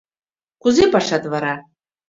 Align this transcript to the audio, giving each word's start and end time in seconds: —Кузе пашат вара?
—Кузе 0.61 0.83
пашат 0.93 1.23
вара? 1.31 1.53